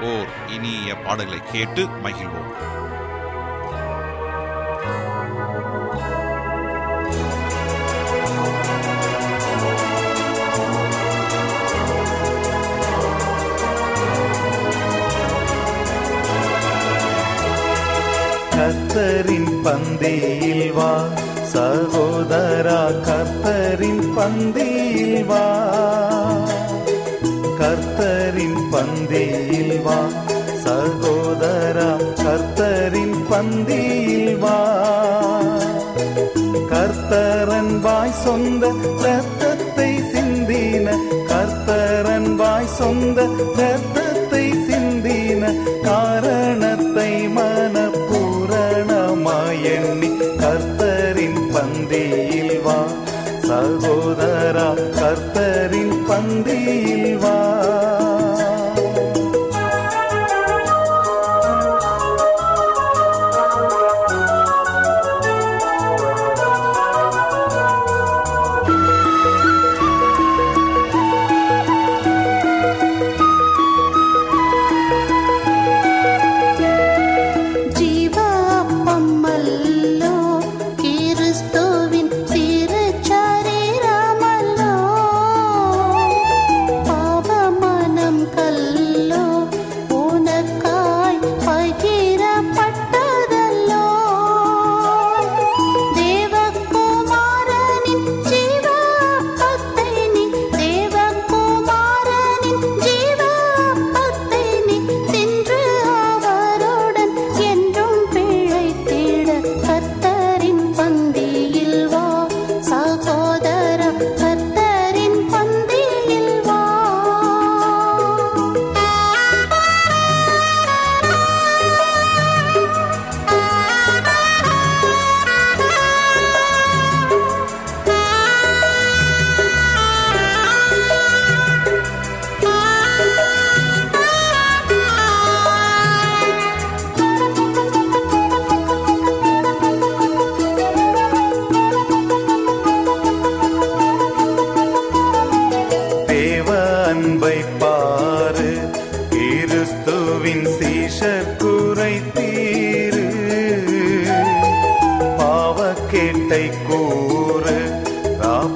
ஓர் 0.00 0.28
இனிய 0.48 0.94
பாடலை 0.94 1.40
கேட்டு 1.52 1.86
மகிழ்வோம். 2.04 2.50
கர்த்தரின் 18.52 19.52
பந்தியில் 19.64 20.72
வா 20.72 20.92
சகோதரா 21.52 22.80
கர்த்தரின் 23.08 24.04
பந்தியில் 24.16 25.24
வா. 25.24 25.44
கர்த்தர் 27.58 28.17
பந்தியில் 28.72 29.82
வா. 29.82 30.06
சகோதரா 30.64 32.14
கர்த்தரின் 32.14 33.24
பந்தியில் 33.30 34.38
வா. 34.38 34.86
கர்த்தரன் 36.70 37.80
வாய் 37.80 38.10
சொந்த 38.10 38.72
ரத்தத்தை 39.02 40.00
சிந்தின. 40.12 40.96
கர்த்தரன் 41.28 42.34
வாய் 42.34 42.66
சொந்த 42.66 43.26
ரத்தத்தை 43.56 44.52
சிந்தின. 44.52 45.54
காரணத்தை 45.82 47.28
மனப்பூரணமாய் 47.28 49.62
எண்ணி 49.62 50.10
கர்த்தரின் 50.36 51.54
பந்தியில் 51.54 52.62
வா. 52.62 52.84
சகோதரா 53.48 54.74
கர்த்தரின் 55.00 55.96
பந்தியில் 56.08 57.18
வா. 57.18 57.37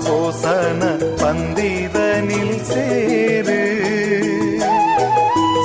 போசன 0.01 0.99
பந்திதனில் 1.17 2.61
சேரு. 2.61 3.61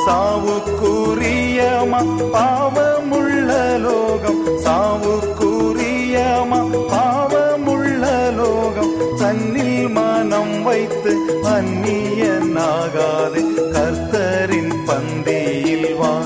சாவுக்குரியமா 0.08 2.02
பாவமுள்ள 2.34 3.78
லோகம். 3.78 4.48
சாவுக்குரியமா 4.66 6.62
பாவமுள்ள 6.92 8.34
லோகம். 8.36 8.94
தன்னில் 9.18 9.90
மனம் 9.90 10.64
வைத்து 10.64 11.18
அந்நியனாகாது 11.44 13.42
கர்த்தரின் 13.72 14.74
பந்தியில் 14.88 15.98
வா. 15.98 16.20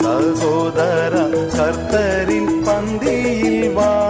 சகோதர 0.00 1.18
கர்த்தரின் 1.56 2.62
பந்தியில் 2.64 3.72
வா. 3.72 4.09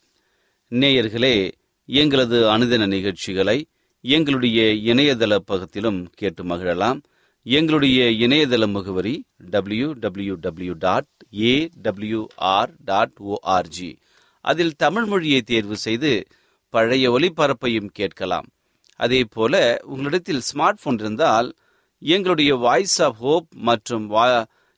நேயர்களே 0.71 1.51
எங்களது 1.85 2.57
அனுதின 2.57 2.87
நிகழ்ச்சிகளை 2.87 3.69
எங்களுடைய 4.01 4.59
இணையதள 4.63 5.37
பக்கத்திலும் 5.47 6.05
கேட்டு 6.11 6.43
மகிழலாம். 6.43 7.01
எங்களுடைய 7.43 8.27
இணையதள 8.27 8.71
முகவரி 8.71 9.23
W 9.37 9.91
W 9.91 10.35
W 10.35 10.73
dot 10.77 11.07
A 11.41 11.69
WR 11.83 12.71
dot 12.77 13.11
ORG 13.19 13.97
அதில் 14.41 14.75
தமிழ் 14.75 15.05
மொழியை 15.05 15.41
தேர்வு 15.41 15.77
செய்து 15.77 16.25
பழைய 16.69 17.11
ஒளிபரப்பையும் 17.11 17.89
கேட்கலாம். 17.91 18.47
அதே 18.95 19.23
போல 19.23 19.81
உங்களிடத்தில் 19.83 20.41
ஸ்மார்ட் 20.53 20.81
போன் 20.83 20.97
இருந்தால் 20.97 21.53
எங்களுடைய 21.99 22.55
வாய்ஸ் 22.55 23.01
ஆஃப் 23.01 23.17
ஹோப் 23.17 23.47
மற்றும் 23.53 24.09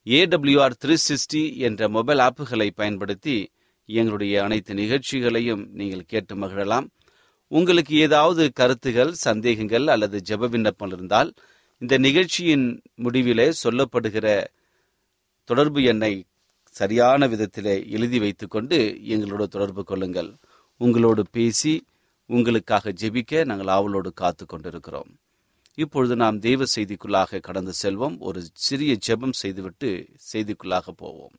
ஏடபிள்யூஆர் 0.06 0.80
த்ரீ 0.86 0.96
சிக்ஸ்டி 1.07 1.56
என்ற 1.56 1.89
மொபைல் 1.89 2.18
ஆப்புகளை 2.18 2.69
பயன்படுத்தி 2.75 3.52
எங்களுடைய 3.85 4.44
அனைத்து 4.44 4.74
நிகழ்ச்சிகளையும் 4.74 5.68
நீங்கள் 5.71 6.06
கேட்டு 6.06 6.35
மகிழலாம். 6.35 6.88
உங்களுக்கு 7.47 7.95
ஏதாவது 7.95 8.51
கருத்துகள் 8.53 9.12
சந்தேகங்கள் 9.12 9.88
அல்லது 9.88 10.21
ஜெப 10.30 10.50
விண்ணப்பம் 10.50 10.91
இருந்தால் 10.91 11.33
இந்த 11.77 11.97
நிகழ்ச்சியின் 11.97 12.81
முடிவிலே 12.97 13.51
சொல்லப்படுகிற 13.63 14.44
தொடர்பு 15.44 15.83
எண்ணை 15.83 16.25
சரியான 16.69 17.27
விதத்திலே 17.27 17.89
எழுதி 17.89 18.19
வைத்துக்கொண்டு 18.19 19.06
எங்களோடு 19.06 19.47
தொடர்பு 19.47 19.83
கொள்ளுங்கள். 19.83 20.36
உங்களோடு 20.77 21.24
பேசி 21.31 21.86
உங்களுக்காக 22.25 22.94
ஜெபிக்க 23.01 23.45
நாங்கள் 23.45 23.68
ஆவலோடு 23.68 24.13
காத்து 24.13 24.45
கொண்டிருக்கிறோம். 24.45 25.19
இப்பொழுது 25.75 26.15
நாம் 26.15 26.39
தெய்வ 26.39 26.63
செய்திக்குள்ளாக 26.75 27.39
கடந்து 27.39 27.74
செல்வோம். 27.83 28.18
ஒரு 28.19 28.45
சிறிய 28.53 28.97
ஜெபம் 29.07 29.31
செய்துவிட்டு 29.31 30.07
செய்திக்குள்ளாக 30.33 30.89
போவோம். 30.95 31.31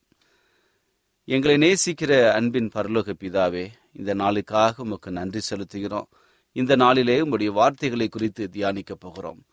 எங்களை 1.27 1.57
நேசிக்கிற 1.57 2.31
அன்பின் 2.31 2.71
பரலோக 2.75 3.13
பிதாவே 3.21 3.69
இந்த 3.93 4.15
நாளுக்காக 4.15 4.73
உமக்கு 4.77 5.11
நன்றி 5.11 5.41
செலுத்துகிறோம். 5.51 6.07
இந்த 6.53 6.77
நாளிலே 6.77 7.21
உம்முடைய 7.21 7.47
வார்த்தைகளை 7.47 8.09
குறித்து 8.09 8.51
தியானிக்க 8.51 8.95
போகிறோம். 8.95 9.45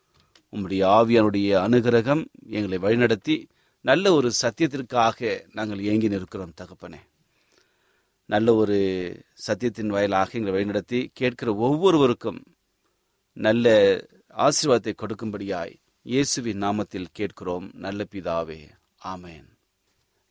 உம்முடைய 0.52 0.84
ஆவியானுடைய 0.98 1.52
அனுகிரகம் 1.68 2.26
எங்களை 2.50 2.78
வழிநடத்தி 2.78 3.46
நல்ல 3.82 4.14
ஒரு 4.14 4.32
சத்தியத்திற்காக 4.42 5.46
நாங்கள் 5.54 5.80
ஏங்கி 5.80 6.08
நிற்கிறோம் 6.08 6.54
தகப்பனே. 6.62 7.00
நல்ல 8.26 8.56
ஒரு 8.56 8.78
சத்தியத்தின் 9.48 9.88
வாயிலாக 9.88 10.40
எங்களை 10.40 10.64
வழிநடத்தி 10.64 11.08
கேட்கிற 11.14 11.56
ஒவ்வொருவருக்கும் 11.56 12.44
நல்ல 13.34 13.98
ஆசீர்வாதத்தை 14.38 14.94
கொடுக்கும்படியாய் 15.02 15.74
இயேசுவின் 16.02 16.62
நாமத்தில் 16.62 17.06
கேட்கிறோம் 17.12 17.72
நல்ல 17.74 18.06
பிதாவே. 18.12 18.70
ஆமேன். 19.06 19.51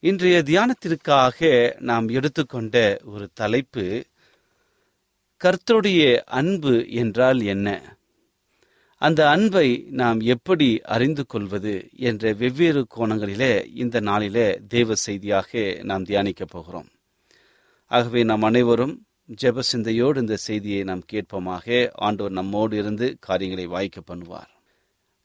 இன்றைய 0.03 0.43
தியானத்திற்காக 0.45 1.73
நாம் 1.79 2.07
எடுத்துக்கொண்ட 2.07 2.99
ஒரு 3.05 3.29
தலைப்பு 3.33 4.03
கர்த்தருடைய 5.41 6.17
அன்பு 6.17 6.89
என்றால் 6.89 7.41
என்ன? 7.41 7.97
அந்த 8.97 9.29
அன்பை 9.29 9.85
நாம் 9.89 10.19
எப்படி 10.19 10.81
அறிந்து 10.81 11.25
கொள்வது 11.25 11.89
என்ற 11.95 12.33
வெவ்வேறு 12.33 12.87
கோணங்களிலே 12.95 13.65
இந்த 13.73 13.99
நாளிலே 13.99 14.59
தேவ 14.67 14.95
செய்தியாக 14.95 15.79
நாம் 15.83 16.03
தியானிக்கப் 16.03 16.49
போகிறோம். 16.49 16.87
ஆகவே 17.85 18.23
நாம் 18.23 18.41
அனைவரும் 18.41 19.05
ஜெப 19.41 19.59
சிந்தையோடு 19.59 20.19
இந்த 20.19 20.35
செய்தியை 20.35 20.83
நாம் 20.83 21.03
கேட்போமாக. 21.11 21.89
ஆண்டவர் 21.93 22.31
நம்மோடு 22.31 22.77
இருந்து 22.77 23.17
காரியங்களை 23.19 23.67
வாய்க்க 23.67 24.01
பண்ணுவார். 24.07 24.51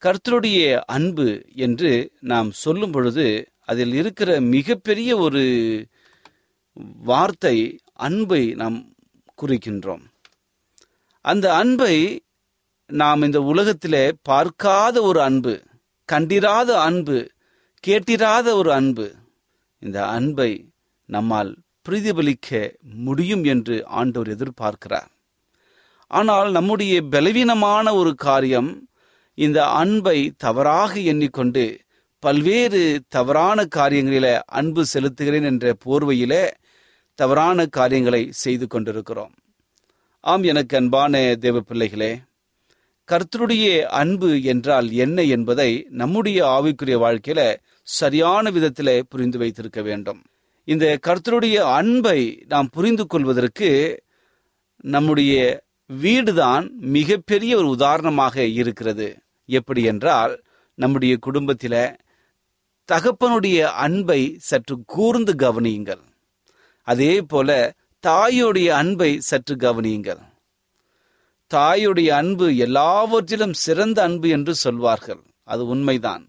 கர்த்தருடைய 0.02 0.80
அன்பு 0.86 1.42
என்று 1.54 2.12
நாம் 2.20 2.50
சொல்லும் 2.50 2.90
பொழுது 2.90 3.48
அதில் 3.68 3.94
இருக்கிற 3.94 4.30
மிகப்பெரிய 4.40 5.10
ஒரு 5.16 5.44
வார்த்தை 7.10 7.56
அன்பை 8.06 8.42
நாம் 8.54 8.78
குறிக்கின்றோம். 9.42 10.04
அந்த 11.24 11.46
அன்பை 11.54 11.96
நாம் 12.90 13.22
இந்த 13.22 13.38
உலகத்திலே 13.42 14.04
பார்க்காத 14.22 14.96
ஒரு 15.02 15.20
அன்பு 15.22 15.54
கண்டிராத 16.08 16.70
அன்பு 16.80 17.16
கேட்டிராத 17.84 18.48
ஒரு 18.54 18.70
அன்பு 18.72 19.06
இந்த 19.82 19.98
அன்பை 20.06 20.50
நம்மால் 21.08 21.50
பிரதிபலிக்க 21.86 22.50
முடியும் 23.06 23.44
என்று 23.44 23.76
ஆண்டவர் 23.98 24.30
எதிர்பார்க்கிறார். 24.34 25.10
ஆனால் 26.10 26.48
நம்முடைய 26.50 26.94
பலவீனமான 27.14 27.86
ஒரு 27.94 28.12
காரியம் 28.14 28.70
இந்த 29.38 29.58
அன்பை 29.82 30.18
தவறாக 30.36 30.92
எண்ணிக்கொண்டு 31.12 31.64
பல்வேறு 32.26 32.80
தவறான 33.08 33.58
காரியங்களில 33.76 34.26
அன்பு 34.58 34.82
செலுத்துகிறேன் 34.92 35.46
என்ற 35.50 35.74
போர்வையிலே 35.84 36.44
தவறான 37.18 37.66
காரியங்களை 37.76 38.22
செய்து 38.42 38.66
கொண்டிருக்கிறோம். 38.66 39.34
ஆம் 40.24 40.44
எனக்கு 40.52 40.74
அன்பான 40.76 41.14
தேவ 41.40 41.60
பிள்ளைகளே 41.60 42.12
கர்த்தருடைய 43.08 43.66
அன்பு 44.00 44.28
என்றால் 44.52 44.88
என்ன 45.04 45.18
என்பதை 45.34 45.70
நம்முடைய 45.90 46.38
ஆவிக்குரிய 46.56 46.96
வாழ்க்கையில 47.04 47.40
சரியான 47.96 48.50
விதத்தில் 48.50 48.94
புரிந்து 49.08 49.38
வைத்திருக்க 49.38 49.80
வேண்டும். 49.82 50.20
இந்த 50.68 50.86
கர்த்தருடைய 51.06 51.56
அன்பை 51.78 52.20
நாம் 52.46 52.70
புரிந்து 52.72 53.06
கொள்வதற்கு 53.06 53.70
நம்முடைய 54.94 55.34
வீடுதான் 55.90 56.66
மிகப்பெரிய 56.96 57.52
ஒரு 57.56 57.68
உதாரணமாக 57.76 58.44
இருக்கிறது. 58.60 59.08
எப்படி 59.48 59.84
என்றால் 59.92 60.34
நம்முடைய 60.78 61.14
குடும்பத்தில 61.26 61.74
தகப்பனுடைய 62.92 63.60
அன்பை 63.64 64.20
சற்று 64.38 64.82
கூர்ந்து 64.86 65.32
கவனியுங்கள். 65.34 66.04
அதே 66.86 67.22
போல 67.22 67.74
தாயுடைய 68.06 68.66
அன்பை 68.66 69.20
சற்று 69.20 69.54
கவனியுங்கள். 69.56 70.22
தாயுடைய 71.50 72.08
அன்பு 72.08 72.56
எல்லாவற்றிலும் 72.56 73.52
சிறந்த 73.52 74.02
அன்பு 74.02 74.28
என்று 74.28 74.54
சொல்வார்கள். 74.54 75.22
அது 75.44 75.66
உண்மைதான். 75.66 76.24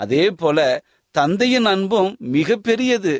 அதே 0.00 0.30
போல 0.30 0.58
தந்தையின் 1.14 1.64
அன்பும் 1.64 2.16
மிக 2.18 2.56
பெரியது 2.56 3.14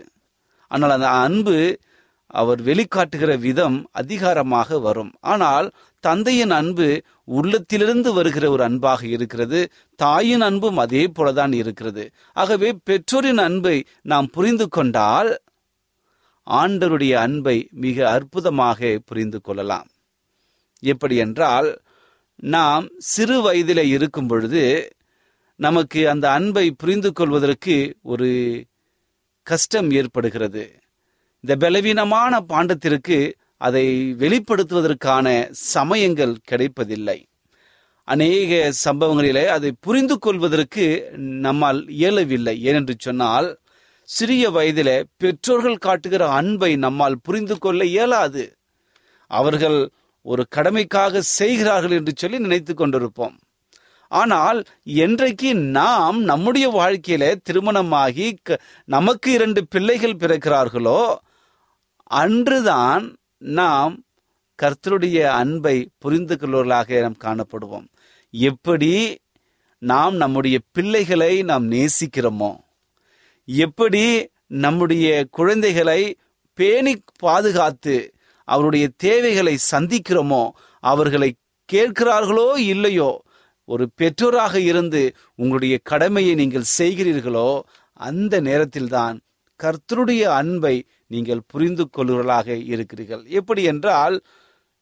ஆனால் 0.69 0.91
அந்த 0.91 1.09
அன்பு 1.09 1.79
அவர் 2.27 2.61
வெளிக்காட்டுகிற 2.61 3.39
விதம் 3.39 3.89
அதிகாரமாக 3.91 4.79
வரும். 4.79 5.13
ஆனால் 5.21 5.71
தந்தையின் 6.01 6.51
அன்பு 6.51 6.87
உள்ளத்திலிருந்து 7.25 8.13
வருகிற 8.13 8.51
ஒரு 8.51 8.63
அன்பாக 8.63 9.07
இருக்கிறது. 9.07 9.61
தாயின் 9.97 10.41
அன்பும் 10.41 10.79
அதே 10.79 11.03
போலதான் 11.07 11.55
இருக்கிறது. 11.55 12.05
ஆகவே 12.33 12.69
பெற்றோரின் 12.85 13.39
அன்பை 13.39 13.77
நாம் 14.03 14.29
புரிந்து 14.31 14.69
கொண்டால் 14.69 15.31
ஆண்டருடைய 16.47 17.13
அன்பை 17.13 17.69
மிக 17.85 18.11
அற்புதமாக 18.11 18.99
புரிந்து 19.07 19.41
கொள்ளலாம். 19.41 19.89
எப்படி 20.83 21.17
என்றால் 21.17 21.69
நாம் 22.37 22.89
சிறு 22.99 23.41
வயதில் 23.41 23.85
இருக்கும் 23.85 24.27
பொழுது 24.27 24.65
நமக்கு 25.61 26.09
அந்த 26.09 26.27
அன்பை 26.31 26.71
புரிந்து 26.71 27.13
கொள்வதற்கு 27.13 27.77
ஒரு 28.03 28.31
கஷ்டம் 29.47 29.91
ஏற்படுகிறது. 29.91 30.65
இந்த 31.45 31.57
பலவீனமான 31.57 32.41
பாண்டத்திற்கு 32.49 33.19
அதை 33.61 34.15
வெளிப்படுத்துவதற்கான 34.19 35.49
சமயங்கள் 35.51 36.37
கிடைப்பதில்லை. 36.43 37.27
அநேக 38.05 38.73
சம்பவங்களிலே 38.85 39.47
அதை 39.47 39.73
புரிந்து 39.81 40.19
கொள்வதற்கு 40.19 41.11
நம்மால் 41.17 41.89
இயலவில்லை. 41.89 42.67
ஏனென்று 42.67 42.95
சொன்னால் 42.99 43.59
சிறிய 44.03 44.51
வயதிலே 44.51 45.03
பெற்றோர்கள் 45.17 45.77
காட்டுகிற 45.77 46.29
அன்பை 46.29 46.77
நம்மால் 46.77 47.21
புரிந்து 47.23 47.59
கொள்ள 47.59 47.85
இயலாது. 47.85 48.57
அவர்கள் 49.27 49.91
ஒரு 50.23 50.47
கடமைக்காக 50.57 51.19
செய்கிறார்கள் 51.19 51.91
என்று 51.91 52.13
சொல்லி 52.17 52.39
நினைத்து 52.39 52.75
கொண்டிருப்போம். 52.75 53.37
ஆனால் 54.09 54.65
என்றைக்கு 54.85 55.55
நாம் 55.55 56.23
நம்முடைய 56.23 56.71
வாழ்க்கையில 56.71 57.35
திருமணமாகி 57.43 58.39
க- 58.43 58.61
நமக்கு 58.85 59.33
இரண்டு 59.33 59.67
பிள்ளைகள் 59.67 60.17
பிறக்கிறார்களோ 60.17 61.15
அன்றுதான் 62.03 63.17
நாம் 63.43 63.95
கர்த்தருடைய 64.59 65.19
அன்பை 65.33 65.77
புரிந்து 65.99 66.37
கொள்வர்களாக 66.37 67.01
நாம் 67.01 67.21
காணப்படுவோம். 67.25 67.87
எப்படி 68.31 68.93
நாம் 69.83 70.17
நம்முடைய 70.17 70.57
பிள்ளைகளை 70.73 71.43
நாம் 71.43 71.71
நேசிக்கிறோமோ 71.71 72.53
எப்படி 73.49 74.03
நம்முடைய 74.47 75.07
குழந்தைகளை 75.31 76.01
பேணி 76.59 77.03
பாதுகாத்து 77.19 78.13
அவருடைய 78.49 78.89
தேவைகளை 78.97 79.59
சந்திக்கிறோமோ 79.71 80.43
அவர்களை 80.85 81.31
கேட்கிறார்களோ 81.73 82.57
இல்லையோ 82.57 83.11
ஒரு 83.69 83.91
பெற்றோராக 83.97 84.55
இருந்து 84.61 85.03
உங்களுடைய 85.35 85.79
கடமையை 85.83 86.35
நீங்கள் 86.35 86.71
செய்கிறீர்களோ 86.79 87.61
அந்த 87.93 88.41
நேரத்தில்தான் 88.41 89.21
கர்த்தருடைய 89.61 90.23
அன்பை 90.23 90.77
நீங்கள் 91.11 91.47
புரிந்து 91.47 91.89
கொள்கிறவர்களாக 91.89 92.49
இருக்கிறீர்கள். 92.65 93.25
எப்படி 93.33 93.63
என்றால் 93.63 94.17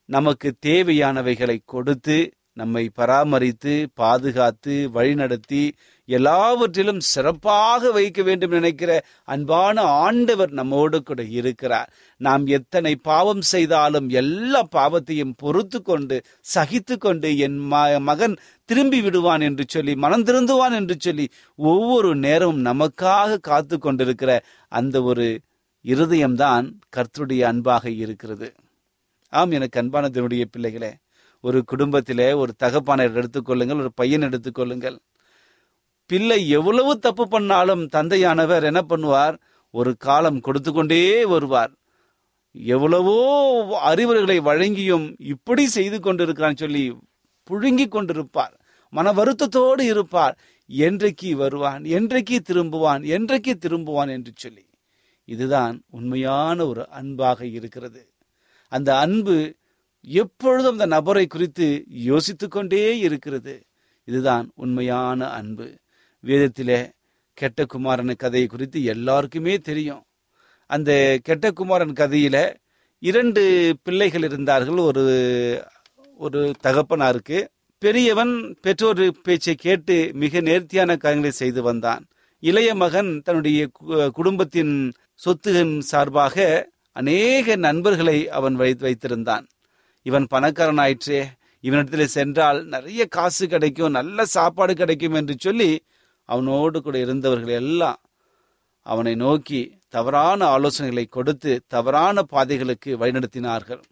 நமக்கு 0.08 0.49
தேவையானவைகளை 0.66 1.58
கொடுத்து 1.64 2.18
நம்மை 2.56 2.90
பராமரித்து 2.94 3.88
பாதுகாத்து 3.94 4.90
வழிநடத்தி 4.94 5.61
எல்லாவற்றிலும் 6.08 7.00
சிறப்பாக 7.06 7.90
வைக்க 7.90 8.23
வேண்டும் 8.23 8.50
நினைக்கிற 8.50 8.90
அன்பான 9.25 9.80
ஆண்டவர் 10.00 10.50
நம்மோடு 10.50 11.02
கூட 11.02 11.23
இருக்கிறார். 11.32 11.90
நாம் 12.20 12.47
எத்தனை 12.47 12.97
பாவம் 13.02 13.40
செய்தாலும் 13.42 14.08
எல்லா 14.08 14.62
பாவத்தையும் 14.75 15.35
பொறுத்து 15.37 15.82
கொண்டு 15.82 16.16
சகித்து 16.54 16.99
கொண்டு 16.99 17.38
என் 17.38 17.58
ம- 17.73 18.00
மகன் 18.00 18.37
திரும்பி 18.68 19.00
விடுவான் 19.00 19.40
என்று 19.40 19.64
சொல்லி 19.68 19.94
மனம் 19.97 20.25
திருந்துவான் 20.25 20.75
என்று 20.75 20.97
சொல்லி 20.99 21.26
ஒவ்வொரு 21.56 22.16
நேரமும் 22.16 22.64
நமக்காக 22.64 23.38
காத்து 23.40 23.78
கொண்டிருக்கிற 23.78 24.32
அந்த 24.73 25.02
ஒரு 25.02 25.28
இருதயம்தான் 25.85 26.73
கர்த்தருடைய 26.97 27.40
அன்பாக 27.40 27.90
இருக்கிறது. 27.90 28.54
ஆம் 29.28 29.50
எனக்கு 29.50 29.80
அன்பான 29.80 30.08
தேவனுடைய 30.08 30.44
பிள்ளைகளே 30.50 30.97
ஒரு 31.40 31.64
குடும்பத்திலே 31.64 32.32
ஒரு 32.32 32.52
தகப்பானை 32.62 33.04
எடுத்துக்கொள்ளுங்கள் 33.12 33.78
ஒரு 33.78 33.92
பையன் 33.94 34.23
எடுத்துக்கொள்ளுங்கள் 34.23 34.99
பிள்ளை 36.06 36.49
எவ்வளவு 36.49 36.99
தப்பு 36.99 37.28
பண்ணாலும் 37.28 37.88
தந்தையானவர் 37.92 38.62
என்ன 38.62 38.85
பண்ணுவார்? 38.88 39.38
ஒரு 39.70 39.97
காலம் 39.97 40.40
கொடுத்து 40.40 40.73
கொண்டே 40.73 41.25
வருவார். 41.25 41.73
எவ்வளவோ 42.52 43.18
அறிவுரைகளை 43.78 44.40
வழங்கியும் 44.40 45.14
இப்படி 45.18 45.66
செய்து 45.66 45.99
கொண்டிருக்கிறான்னு 45.99 46.56
சொல்லி 46.56 46.97
புழுங்கி 47.50 47.87
கொண்டிருப்பார். 47.88 48.54
மன 48.90 49.12
வருத்தத்தோடு 49.12 49.80
இருப்பார். 49.80 50.38
என்றைக்கு 50.66 51.37
வருவான்? 51.37 51.85
என்றைக்கு 51.85 52.42
திரும்புவான்? 52.49 53.06
என்றைக்கு 53.06 53.58
திரும்புவான் 53.61 54.08
என்று 54.08 54.32
சொல்லி. 54.35 54.67
இதுதான் 55.28 55.82
உண்மையான 55.90 56.66
ஒரு 56.66 56.88
அன்பாக 56.88 57.47
இருக்கிறது. 57.47 58.11
அந்த 58.68 58.99
அன்பு 58.99 59.54
எப்பொழுதும் 60.02 60.73
அந்த 60.73 60.87
நபரை 60.87 61.26
குறித்து 61.26 61.85
யோசித்து 61.88 62.49
கொண்டே 62.49 62.99
இருக்கிறது. 62.99 63.66
இதுதான் 64.04 64.50
உண்மையான 64.54 65.26
அன்பு. 65.26 65.78
வேதத்திலே 66.25 66.90
கெட்ட 67.35 67.64
குமாரன் 67.64 68.16
கதையை 68.16 68.49
குறித்து 68.49 68.85
எல்லாருக்குமே 68.85 69.58
தெரியும். 69.58 70.02
அந்த 70.66 71.18
கெட்ட 71.23 71.50
குமாரன் 71.50 71.92
கதையில 71.92 72.54
இரண்டு 72.99 73.75
பிள்ளைகள் 73.82 74.23
இருந்தார்கள். 74.23 74.76
ஒரு 74.76 75.64
ஒரு 76.18 76.52
தகப்பனாருக்கு 76.62 77.47
பெரியவன் 77.78 78.56
பெற்றோர் 78.61 79.20
பேச்சை 79.23 79.54
கேட்டு 79.54 80.11
மிக 80.14 80.40
நேர்த்தியான 80.40 80.97
காரியங்களை 80.97 81.37
செய்து 81.37 81.62
வந்தான். 81.62 82.06
இளைய 82.40 82.75
மகன் 82.75 83.20
தன்னுடைய 83.25 83.70
கு- 83.80 84.08
குடும்பத்தின் 84.08 84.92
சொத்துகளின் 85.25 85.80
சார்பாக 85.80 86.68
அநேக 86.92 87.56
நண்பர்களை 87.56 88.30
அவன் 88.30 88.58
வை- 88.58 88.78
வைத்திருந்தான். 88.78 89.48
இவன் 90.02 90.26
பணக்காரன் 90.26 90.78
ஆயிற்றே 90.78 91.26
இவனிடத்தில் 91.60 92.06
சென்றால் 92.06 92.64
நிறைய 92.64 93.06
காசு 93.06 93.48
கிடைக்கும் 93.48 93.90
நல்ல 93.90 94.25
சாப்பாடு 94.25 94.75
கிடைக்கும் 94.75 95.12
என்று 95.12 95.37
சொல்லி 95.38 95.84
அவனோடு 96.25 96.82
கூட 96.82 96.98
இருந்தவர்கள் 96.98 97.54
எல்லாம் 97.54 98.00
அவனை 98.80 99.14
நோக்கி 99.14 99.78
தவறான 99.88 100.58
ஆலோசனைகளை 100.58 101.08
கொடுத்து 101.08 101.64
தவறான 101.66 102.22
பாதைகளுக்கு 102.22 102.98
வழிநடத்தினார்கள். 102.98 103.82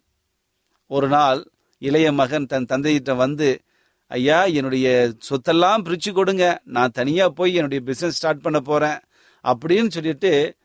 ஒரு 0.87 1.07
நாள் 1.07 1.49
இளைய 1.77 2.11
மகன் 2.11 2.45
தன் 2.45 2.65
தந்தையிட்ட 2.65 3.15
வந்து 3.15 3.61
ஐயா 4.07 4.43
என்னுடைய 4.43 5.13
சொத்தெல்லாம் 5.29 5.83
பிரிச்சு 5.83 6.11
கொடுங்க. 6.11 6.61
நான் 6.63 6.91
தனியா 6.91 7.29
போய் 7.29 7.53
என்னுடைய 7.53 7.83
பிசினஸ் 7.83 8.15
ஸ்டார்ட் 8.15 8.41
பண்ண 8.41 8.59
போறேன். 8.59 8.99
அப்படின்னு 9.43 9.87
சொல்லிட்டு 9.87 10.55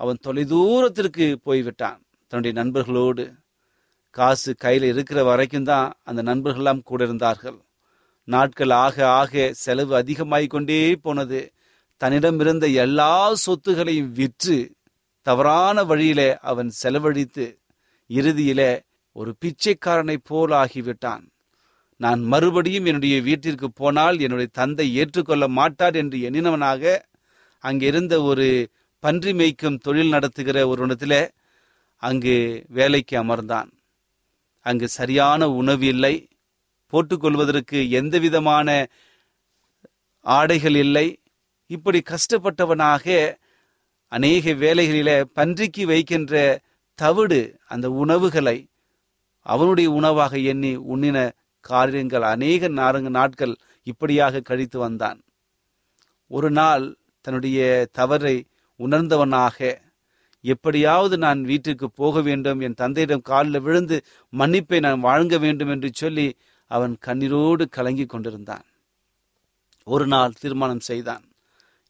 அவன் 0.00 0.22
தொலைதூரத்திற்கு 0.26 1.26
போய்விட்டான். 1.46 2.00
தன்னுடைய 2.30 2.54
நண்பர்களோடு 2.60 3.24
காசு 4.16 4.50
கையில் 4.54 4.86
இருக்கிற 4.92 5.18
வரைக்கும் 5.24 5.64
தான் 5.64 5.88
அந்த 6.04 6.20
நண்பர்கள்லாம் 6.22 6.82
கூட 6.82 7.00
இருந்தார்கள். 7.04 7.58
நாட்கள் 8.28 8.72
ஆக 8.84 8.96
ஆக 9.20 9.52
செலவு 9.64 9.92
அதிகமாகிக் 9.94 10.50
கொண்டே 10.50 10.78
போனது. 10.96 11.40
தன்னிடம் 12.00 12.38
இருந்த 12.40 12.66
எல்லா 12.84 13.12
சொத்துகளையும் 13.44 14.12
விற்று 14.12 14.58
தவறான 15.26 15.84
வழியிலே 15.84 16.28
அவன் 16.50 16.70
செலவழித்து 16.82 17.46
இறுதியில 18.10 18.60
ஒரு 19.16 19.30
பிச்சைக்காரனைப் 19.42 20.26
போல் 20.30 20.52
ஆகிவிட்டான். 20.62 21.24
நான் 22.00 22.20
மறுபடியும் 22.32 22.84
என்னுடைய 22.84 23.16
வீட்டிற்கு 23.20 23.68
போனால் 23.72 24.18
என்னுடைய 24.20 24.48
தந்தை 24.52 24.86
ஏற்றுக்கொள்ள 24.94 25.44
மாட்டார் 25.58 25.96
என்று 25.96 26.18
எண்ணினவனாக 26.18 26.84
அங்கிருந்த 27.64 28.14
ஒரு 28.22 28.46
பன்றி 29.00 29.32
மேய்க்கும் 29.32 29.78
தொழில் 29.78 30.08
நடத்துகிற 30.08 30.74
ஒருவனத்திலே 30.74 31.28
அங்கு 31.96 32.64
வேலைக்கு 32.68 33.24
அமர்ந்தான். 33.24 33.70
அங்கு 34.60 34.88
சரியான 34.88 35.48
உணவு 35.48 35.86
இல்லை. 35.86 36.28
போட்டுக்கொள்வதற்கு 36.92 37.90
எந்த 37.90 38.18
விதமான 38.18 38.86
ஆடைகள் 40.20 40.74
இல்லை. 40.74 41.22
இப்படி 41.66 42.02
கஷ்டப்பட்டவனாக 42.10 43.36
அநேக 44.06 44.50
வேலைகளில 44.52 45.24
பன்றிக்கு 45.34 45.86
வைக்கின்ற 45.86 46.60
தவிடு 46.94 47.58
அந்த 47.66 47.90
உணவுகளை 47.90 48.68
அவனுடைய 49.40 49.90
உணவாக 49.90 50.38
எண்ணி 50.38 50.76
உண்ணின 50.76 51.30
காரியங்கள் 51.60 52.22
அநேக 52.22 52.68
நாரங்க 52.68 53.08
நாட்கள் 53.08 53.56
இப்படியாக 53.82 54.40
கழித்து 54.40 54.78
வந்தான். 54.78 55.22
ஒரு 56.26 56.50
நாள் 56.50 56.96
தன்னுடைய 57.20 57.88
தவறை 57.92 58.44
உணர்ந்தவனாக 58.84 59.58
எப்படியாவது 60.44 61.14
நான் 61.18 61.40
வீட்டுக்கு 61.42 61.86
போக 61.90 62.20
வேண்டும் 62.20 62.60
என் 62.60 62.78
தந்தையிடம் 62.82 63.26
காலில் 63.30 63.60
விழுந்து 63.60 63.96
மன்னிப்பை 64.32 64.78
நான் 64.80 65.00
வாழ்க 65.00 65.38
வேண்டும் 65.38 65.68
என்று 65.68 65.90
சொல்லி 65.92 66.26
அவன் 66.70 66.94
கண்ணீரோடு 67.06 67.64
கலங்கிக் 67.70 68.08
கொண்டிருந்தான். 68.08 68.66
ஒரு 69.86 70.06
நாள் 70.06 70.38
தீர்மானம் 70.40 70.86
செய்தான். 70.88 71.24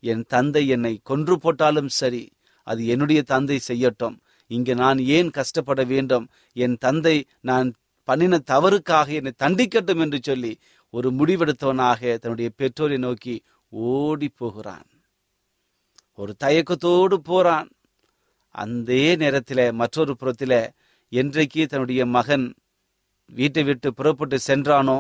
என் 0.03 0.25
தந்தை 0.29 0.63
என்னை 0.69 0.95
கொன்று 1.03 1.35
போட்டாலும் 1.39 1.91
சரி 2.01 2.25
அது 2.67 2.87
என்னுடைய 2.87 3.23
தந்தை 3.23 3.59
செய்யட்டும். 3.69 4.17
இங்கு 4.51 4.75
நான் 4.75 4.99
ஏன் 5.17 5.31
கஷ்டப்பட 5.31 5.81
வேண்டும்? 5.85 6.27
என் 6.57 6.77
தந்தை 6.79 7.17
நான் 7.41 7.69
பண்ணின 8.09 8.41
தவறுக்காக 8.47 9.09
என்னை 9.19 9.33
தண்டிக்கட்டும் 9.43 10.01
என்று 10.01 10.19
சொல்லி 10.23 10.53
ஒரு 10.95 11.09
முடிவெடுத்தவனாக 11.11 12.01
தன்னுடைய 12.19 12.51
பெற்றோரை 12.57 12.99
நோக்கி 12.99 13.35
ஓடி 13.73 14.29
போகிறான். 14.37 14.89
ஒரு 16.21 16.33
தயக்கத்தோடு 16.45 17.17
போறான். 17.31 17.69
அந்த 18.55 18.91
நேரத்தில் 19.17 19.65
மற்றொரு 19.73 20.13
புறத்தில் 20.17 20.61
என்றைக்கு 21.13 21.63
தன்னுடைய 21.67 22.03
மகன் 22.07 22.47
வீட்டை 23.31 23.63
விட்டு 23.65 23.89
புறப்பட்டு 23.93 24.37
சென்றானோ 24.47 24.99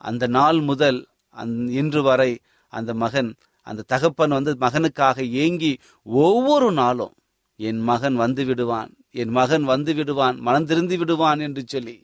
அந்த 0.00 0.24
நாள் 0.26 0.60
முதல் 0.60 1.00
அந் 1.36 1.54
இன்று 1.80 2.00
வரை 2.02 2.32
அந்த 2.72 2.90
மகன் 2.94 3.30
அந்த 3.66 3.86
தகப்பன் 3.86 4.34
வந்து 4.38 4.52
மகனுக்காக 4.60 5.18
ஏங்கி 5.44 5.72
ஒவ்வொரு 6.06 6.68
நாளும் 6.72 7.14
என் 7.60 7.80
மகன் 7.82 8.16
வந்து 8.16 8.42
விடுவான் 8.44 8.90
என் 9.10 9.32
மகன் 9.38 9.64
வந்து 9.64 9.92
விடுவான் 9.94 10.36
மனந்திருந்து 10.38 10.96
விடுவான் 10.98 11.40
என்று 11.40 11.62
சொல்லி 11.66 11.96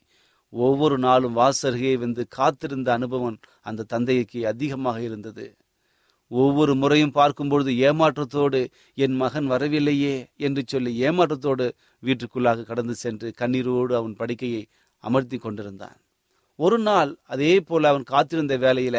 ஒவ்வொரு 0.53 0.97
நாளும் 0.99 1.37
வாசருகே 1.37 1.93
வந்து 1.99 2.23
காத்திருந்த 2.29 2.89
அனுபவம் 2.93 3.39
அந்த 3.61 3.87
தந்தைக்கு 3.89 4.41
அதிகமாக 4.47 4.99
இருந்தது. 5.01 5.47
ஒவ்வொரு 6.33 6.73
முறையும் 6.75 7.15
பார்க்கும்பொழுது 7.15 7.71
ஏமாற்றத்தோடு 7.89 8.61
என் 8.99 9.17
மகன் 9.17 9.47
வரவில்லையே 9.47 10.15
என்று 10.37 10.63
சொல்லி 10.67 10.93
ஏமாற்றத்தோடு 11.03 11.67
வீட்டுக்குள்ளாக 12.03 12.65
கடந்து 12.65 12.95
சென்று 12.95 13.29
கண்ணீரோடு 13.41 13.93
அவன் 13.95 14.15
படுக்கையை 14.15 14.63
அமர்த்தி 15.05 15.39
கொண்டிருந்தான். 15.39 15.99
ஒரு 16.59 16.79
நாள் 16.79 17.11
அதே 17.25 17.53
போல 17.61 17.89
அவன் 17.89 18.03
காத்திருந்த 18.03 18.57
வேலையில 18.59 18.99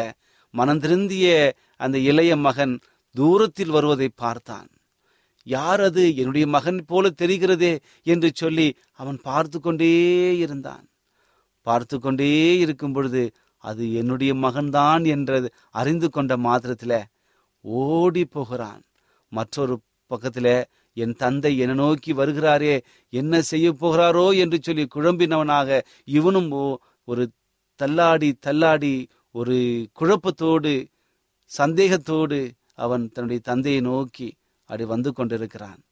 மனம் 0.54 0.80
திருந்திய 0.80 1.28
அந்த 1.76 1.96
இளைய 2.10 2.32
மகன் 2.36 2.74
தூரத்தில் 3.14 3.74
வருவதை 3.76 4.08
பார்த்தான். 4.14 4.68
யார் 5.46 5.80
அது? 5.80 6.04
என்னுடைய 6.16 6.46
மகன் 6.46 6.78
போல 6.84 7.10
தெரிகிறதே 7.22 7.72
என்று 8.06 8.28
சொல்லி 8.34 8.66
அவன் 8.92 9.18
பார்த்து 9.22 9.58
கொண்டே 9.60 9.90
இருந்தான். 10.36 10.84
பார்த்து 11.66 11.96
கொண்டே 11.98 12.30
இருக்கும் 12.58 12.92
பொழுது 12.92 13.22
அது 13.64 13.84
என்னுடைய 13.94 14.32
மகன்தான் 14.34 15.04
என்றது 15.06 15.48
அறிந்து 15.70 16.08
கொண்ட 16.10 16.32
மாத்திரத்தில் 16.36 16.96
ஓடி 17.64 18.24
போகிறான் 18.24 18.82
மற்றொரு 19.28 19.80
பக்கத்துல 20.10 20.64
என் 20.94 21.14
தந்தை 21.14 21.58
என்னை 21.58 21.76
நோக்கி 21.76 22.14
வருகிறாரே 22.14 22.80
என்ன 23.10 23.42
செய்ய 23.42 23.72
போகிறாரோ? 23.72 24.36
என்று 24.38 24.58
சொல்லி 24.62 24.86
குழம்பினவனாக 24.94 25.82
இவனும் 26.04 26.50
ஓ- 26.50 26.78
ஒரு 27.04 27.30
தள்ளாடி 27.74 28.32
தள்ளாடி 28.32 29.08
ஒரு 29.32 29.88
குழப்பத்தோடு 30.00 30.86
சந்தேகத்தோடு 31.58 32.52
அவன் 32.74 33.10
தன்னுடைய 33.12 33.42
தந்தையை 33.44 33.80
நோக்கி 33.80 34.36
அப்படி 34.60 34.84
வந்து 34.84 35.12
கொண்டிருக்கிறான். 35.12 35.82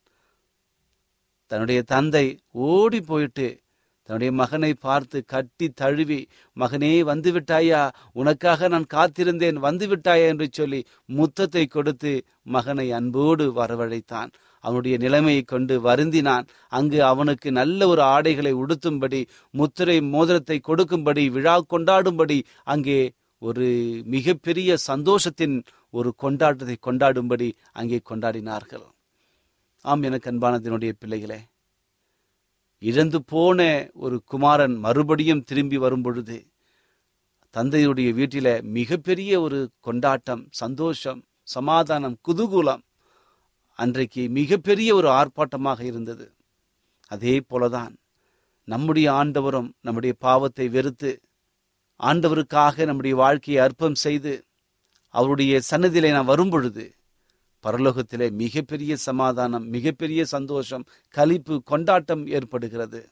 தன்னுடைய 1.46 1.82
தந்தை 1.82 2.38
ஓடி 2.52 3.00
போயிட்டு 3.00 3.60
தன்னுடைய 4.08 4.30
மகனை 4.40 4.70
பார்த்து 4.86 5.18
கட்டி 5.32 5.66
தழுவி 5.80 6.18
மகனே 6.56 6.92
வந்து 7.10 7.30
விட்டாயா 7.32 7.80
உனக்காக 8.12 8.68
நான் 8.68 8.86
காத்திருந்தேன் 8.94 9.58
வந்து 9.66 9.86
விட்டாயா 9.92 10.26
என்று 10.32 10.48
சொல்லி 10.52 10.80
முத்தத்தை 11.18 11.64
கொடுத்து 11.66 12.12
மகனை 12.56 12.86
அன்போடு 12.98 13.44
வரவழைத்தான். 13.60 14.32
அவனுடைய 14.64 14.96
நிலைமையை 15.04 15.42
கொண்டு 15.44 15.74
வருந்தினான். 15.80 16.46
அங்கு 16.72 16.98
அவனுக்கு 17.02 17.48
நல்ல 17.60 17.88
ஒரு 17.88 18.02
ஆடைகளை 18.14 18.52
உடுத்தும்படி 18.62 19.20
முத்திரை 19.54 19.96
மோதிரத்தை 20.14 20.58
கொடுக்கும்படி 20.60 21.24
விழா 21.36 21.56
கொண்டாடும்படி 21.74 22.38
அங்கே 22.74 22.98
ஒரு 23.42 23.66
மிகப்பெரிய 24.14 24.70
சந்தோஷத்தின் 24.90 25.56
ஒரு 25.94 26.10
கொண்டாட்டத்தை 26.22 26.76
கொண்டாடும்படி 26.88 27.48
அங்கே 27.72 28.00
கொண்டாடினார்கள். 28.10 28.86
ஆம் 29.84 30.04
எனக்கு 30.08 30.30
அன்பானதினுடைய 30.32 30.92
பிள்ளைகளே 31.00 31.40
இழந்து 32.82 33.18
போன 33.22 33.90
ஒரு 33.94 34.22
குமாரன் 34.24 34.76
மறுபடியும் 34.76 35.42
திரும்பி 35.42 35.76
வரும்பொழுது 35.76 36.38
தந்தையுடைய 37.54 38.14
வீட்டில் 38.14 38.54
மிகப்பெரிய 38.62 39.40
ஒரு 39.40 39.58
கொண்டாட்டம் 39.80 40.42
சந்தோஷம் 40.50 41.20
சமாதானம் 41.42 42.16
குதூகூலம் 42.28 42.82
அன்றைக்கு 43.78 44.22
மிகப்பெரிய 44.28 44.94
ஒரு 44.94 45.08
ஆர்ப்பாட்டமாக 45.08 45.80
இருந்தது. 45.80 46.26
அதே 47.06 47.34
போலதான் 47.50 47.94
நம்முடைய 48.64 49.12
ஆண்டவரும் 49.12 49.70
நம்முடைய 49.80 50.14
பாவத்தை 50.18 50.68
வெறுத்து 50.68 51.12
ஆண்டவருக்காக 52.00 52.84
நம்முடைய 52.84 53.14
வாழ்க்கையை 53.16 53.64
அர்ப்பம் 53.64 53.94
செய்து 53.94 54.32
அவருடைய 55.14 55.60
சன்னதியிலே 55.70 56.10
நாம் 56.12 56.24
வரும்பொழுது 56.24 56.84
பரலோகத்திலே 57.66 58.30
மிகப்பெரிய 58.30 58.96
சமாதானம் 58.96 59.68
மிகப்பெரிய 59.68 60.24
சந்தோஷம் 60.24 60.84
கலிப்பு 61.08 61.62
கொண்டாட்டம் 61.62 62.26
ஏற்படுகிறது. 62.26 63.08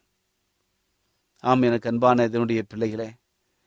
ஆம் 1.41 1.63
எனக்கு 1.63 1.89
அன்பான 1.89 2.25
இதனுடைய 2.25 2.63
பிள்ளைகளே 2.63 3.11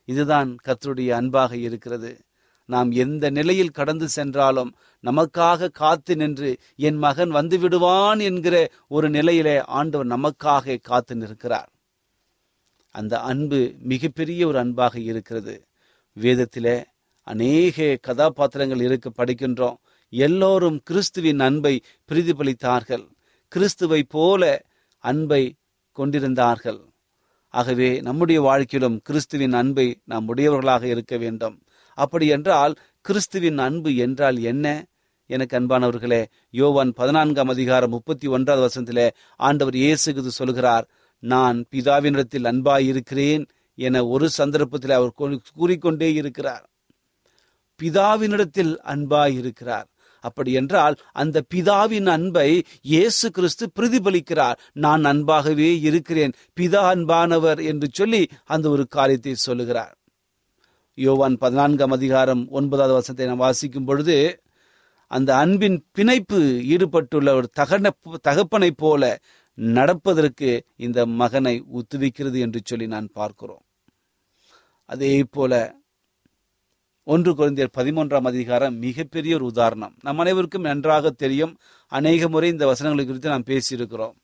இதுதான் 0.04 0.56
கத்தருடைய 0.64 1.08
அன்பாக 1.08 1.56
இருக்கிறது. 1.56 2.24
நாம் 2.66 2.90
எந்த 2.90 3.30
நிலையில் 3.30 3.70
கடந்து 3.70 4.08
சென்றாலும் 4.08 4.74
நமக்காக 5.02 5.70
காத்து 5.70 6.16
நின்று 6.16 6.56
என் 6.76 6.96
மகன் 6.96 7.30
வந்து 7.30 7.58
விடுவான் 7.58 8.18
என்கிற 8.18 8.68
ஒரு 8.88 9.10
நிலையிலே 9.10 9.64
ஆண்டவர் 9.64 10.06
நமக்காக 10.06 10.80
காத்து 10.80 11.16
நிற்கிறார். 11.16 11.72
அந்த 12.90 13.20
அன்பு 13.20 13.72
மிகப்பெரிய 13.78 14.46
ஒரு 14.46 14.58
அன்பாக 14.58 14.98
இருக்கிறது. 15.00 15.66
வேதத்திலே 16.20 16.84
அநேக 17.20 17.98
கதாபாத்திரங்கள் 18.02 18.80
இருக்க 18.80 19.10
படிக்கின்றோம். 19.10 19.76
எல்லோரும் 20.22 20.78
கிறிஸ்துவின் 20.82 21.40
அன்பை 21.40 21.74
பிரதிபலித்தார்கள். 22.08 23.04
கிறிஸ்துவை 23.52 24.00
போல 24.14 24.42
அன்பை 25.04 25.42
கொண்டிருந்தார்கள். 25.96 26.80
ஆகவே 27.54 28.00
நம்முடைய 28.00 28.40
வாழ்க்கையிலும் 28.40 28.98
கிறிஸ்துவின் 29.02 29.52
அன்பை 29.52 29.86
நாம் 30.04 30.28
உடையவர்களாக 30.28 30.84
இருக்க 30.86 31.16
வேண்டும். 31.16 31.56
அப்படி 31.98 32.26
என்றால் 32.26 32.74
கிறிஸ்துவின் 33.00 33.58
அன்பு 33.58 33.90
என்றால் 33.96 34.38
என்ன? 34.42 34.66
எனக்கு 35.30 35.54
அன்பானவர்களே 35.60 36.22
யோவான் 36.50 36.92
பதினான்காம் 36.92 37.48
அதிகாரம் 37.48 37.90
முப்பத்தி 37.90 38.26
ஒன்றாவது 38.26 38.64
வசனத்திலே 38.66 39.06
ஆண்டவர் 39.36 39.74
இயேசுக்கு 39.74 40.32
சொல்கிறார் 40.40 40.86
நான் 41.22 41.58
பிதாவினிடத்தில் 41.70 42.48
அன்பாயிருக்கிறேன் 42.50 43.44
என 43.78 44.04
ஒரு 44.06 44.26
சந்தர்ப்பத்தில் 44.30 44.90
அவர் 44.90 45.16
கூறிக்கொண்டே 45.54 46.12
இருக்கிறார். 46.12 46.64
பிதாவினிடத்தில் 47.80 48.74
அன்பாயிருக்கிறார். 48.92 49.88
அப்படி 50.24 50.52
என்றால் 50.60 50.96
அந்த 51.22 51.42
பிதாவின் 51.54 52.08
அன்பை 52.14 52.48
இயேசு 52.92 53.26
கிறிஸ்து 53.30 53.64
பிரதிபலிக்கிறார். 53.78 54.58
நான் 54.84 55.04
அன்பாகவே 55.12 55.70
இருக்கிறேன். 55.88 56.34
பிதா 56.60 56.82
அன்பானவர் 56.92 57.60
என்று 57.72 57.88
சொல்லி 57.92 58.22
அந்த 58.54 58.68
ஒரு 58.74 58.86
காரியத்தை 58.96 59.34
சொல்லுகிறார். 59.48 59.94
யோவான் 60.98 61.36
பதினான்காம் 61.44 61.94
அதிகாரம் 61.96 62.42
ஒன்பதாவது 62.50 62.96
வருஷத்தை 62.96 63.24
நாம் 63.26 63.44
வாசிக்கும் 63.46 63.88
பொழுது 63.90 64.16
அந்த 65.10 65.30
அன்பின் 65.36 65.78
பிணைப்பு 65.96 66.38
ஈடுபட்டுள்ள 66.74 67.30
ஒரு 67.38 67.48
தகன 67.60 67.90
தகப்பனை 68.28 68.70
போல 68.82 69.02
நடப்பதற்கு 69.58 70.50
இந்த 70.86 71.00
மகனை 71.20 71.54
உத்துவிக்கிறது 71.78 72.38
என்று 72.46 72.60
சொல்லி 72.64 72.86
நான் 72.94 73.08
பார்க்கிறோம். 73.18 73.64
அதே 74.88 75.12
போல 75.36 75.52
ஒன்று 77.06 77.30
குழந்தையர் 77.34 77.72
பதிமூன்றாம் 77.76 78.26
அதிகாரம் 78.30 78.76
மிகப்பெரிய 78.76 79.32
ஒரு 79.34 79.44
உதாரணம். 79.44 79.94
நம் 80.02 80.18
அனைவருக்கும் 80.18 80.62
நன்றாக 80.62 81.10
தெரியும். 81.10 81.52
அநேக 81.92 82.28
முறை 82.28 82.48
இந்த 82.50 82.66
வசனங்களை 82.66 83.04
குறித்து 83.06 83.28
நாம் 83.28 83.44
பேசியிருக்கிறோம். 83.44 84.14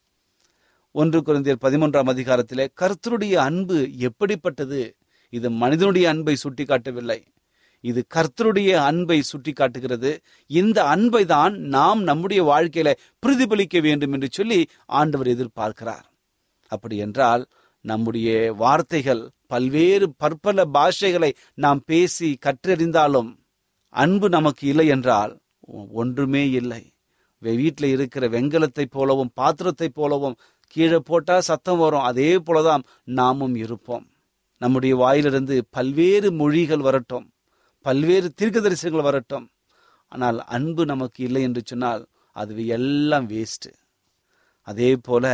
ஒன்று 0.94 1.22
குழந்தையர் 1.22 1.60
பதிமூன்றாம் 1.60 2.10
அதிகாரத்திலே 2.12 2.66
கர்த்தருடைய 2.80 3.34
அன்பு 3.48 3.78
எப்படிப்பட்டது? 3.98 4.80
இது 5.32 5.50
மனிதனுடைய 5.50 6.08
அன்பை 6.08 6.34
சுட்டி 6.36 6.64
காட்டவில்லை 6.64 7.20
இது 7.80 8.00
கர்த்தருடைய 8.14 8.70
அன்பை 8.88 9.22
சுட்டி 9.22 9.52
காட்டுகிறது 9.52 10.10
இந்த 10.46 10.78
அன்பை 10.84 11.24
தான் 11.24 11.54
நாம் 11.76 12.00
நம்முடைய 12.02 12.40
வாழ்க்கையில 12.44 12.90
பிரதிபலிக்க 13.26 13.80
வேண்டும் 13.80 14.12
என்று 14.12 14.28
சொல்லி 14.30 14.58
ஆண்டவர் 14.86 15.26
எதிர்பார்க்கிறார். 15.26 16.06
அப்படி 16.72 16.96
என்றால் 16.96 17.44
நம்முடைய 17.84 18.30
வார்த்தைகள் 18.54 19.22
பல்வேறு 19.46 20.06
பற்பல 20.22 20.64
பாஷைகளை 20.74 21.30
நாம் 21.54 21.80
பேசி 21.86 22.28
கற்றறிந்தாலும் 22.46 23.30
அன்பு 23.94 24.26
நமக்கு 24.28 24.64
இல்லை 24.68 24.86
என்றால் 24.86 25.32
ஒன்றுமே 26.00 26.44
இல்லை. 26.50 26.82
வீட்டில் 27.42 27.90
இருக்கிற 27.94 28.24
வெங்கலத்தை 28.28 28.84
போலவும் 28.96 29.32
பாத்திரத்தை 29.34 29.88
போலவும் 29.88 30.38
கீழே 30.74 30.98
போட்டால் 31.00 31.46
சத்தம் 31.48 31.80
வரும். 31.82 32.06
அதே 32.10 32.30
போலதான் 32.36 32.82
நாமும் 33.18 33.54
இருப்போம். 33.54 34.04
நம்முடைய 34.60 34.94
வாயிலிருந்து 34.96 35.56
பல்வேறு 35.70 36.28
மொழிகள் 36.32 36.86
வரட்டும். 36.88 37.26
பல்வேறு 37.86 38.28
தீர்க்கதரிசனங்கள் 38.40 39.08
வரட்டும். 39.08 39.46
ஆனால் 40.12 40.38
அன்பு 40.56 40.82
நமக்கு 40.84 41.20
இல்லை 41.24 41.42
என்று 41.42 41.62
சொன்னால் 41.64 42.02
அது 42.36 42.66
எல்லாம் 42.76 43.26
வேஸ்ட்டு 43.28 43.70
அதே 44.68 44.90
போல 45.06 45.24